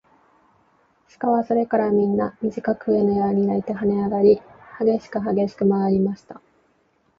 [1.19, 4.41] 鹿はそれからみんな、みじかく笛のように鳴いてはねあがり、
[4.73, 6.41] はげしくはげしくまわりました。